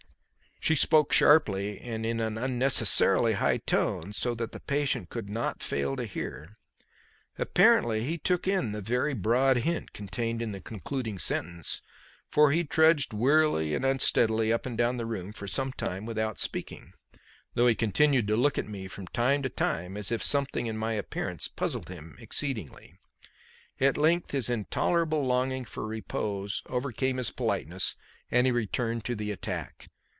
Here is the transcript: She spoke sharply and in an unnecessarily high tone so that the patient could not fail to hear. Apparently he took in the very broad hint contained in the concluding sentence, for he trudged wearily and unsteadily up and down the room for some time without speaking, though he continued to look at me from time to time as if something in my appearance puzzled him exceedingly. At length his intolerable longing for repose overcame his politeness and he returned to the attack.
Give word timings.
She 0.63 0.75
spoke 0.75 1.11
sharply 1.11 1.79
and 1.79 2.05
in 2.05 2.19
an 2.19 2.37
unnecessarily 2.37 3.33
high 3.33 3.57
tone 3.57 4.13
so 4.13 4.35
that 4.35 4.51
the 4.51 4.59
patient 4.59 5.09
could 5.09 5.27
not 5.27 5.63
fail 5.63 5.95
to 5.95 6.05
hear. 6.05 6.55
Apparently 7.39 8.03
he 8.03 8.19
took 8.19 8.47
in 8.47 8.71
the 8.71 8.79
very 8.79 9.15
broad 9.15 9.57
hint 9.57 9.91
contained 9.91 10.39
in 10.39 10.51
the 10.51 10.61
concluding 10.61 11.17
sentence, 11.17 11.81
for 12.29 12.51
he 12.51 12.63
trudged 12.63 13.11
wearily 13.11 13.73
and 13.73 13.83
unsteadily 13.83 14.53
up 14.53 14.67
and 14.67 14.77
down 14.77 14.97
the 14.97 15.07
room 15.07 15.33
for 15.33 15.47
some 15.47 15.73
time 15.73 16.05
without 16.05 16.37
speaking, 16.37 16.93
though 17.55 17.65
he 17.67 17.73
continued 17.73 18.27
to 18.27 18.37
look 18.37 18.59
at 18.59 18.69
me 18.69 18.87
from 18.87 19.07
time 19.07 19.41
to 19.41 19.49
time 19.49 19.97
as 19.97 20.11
if 20.11 20.21
something 20.21 20.67
in 20.67 20.77
my 20.77 20.93
appearance 20.93 21.47
puzzled 21.47 21.89
him 21.89 22.15
exceedingly. 22.19 22.93
At 23.79 23.97
length 23.97 24.29
his 24.29 24.47
intolerable 24.47 25.25
longing 25.25 25.65
for 25.65 25.87
repose 25.87 26.61
overcame 26.67 27.17
his 27.17 27.31
politeness 27.31 27.95
and 28.29 28.45
he 28.45 28.51
returned 28.51 29.03
to 29.05 29.15
the 29.15 29.31
attack. 29.31 29.87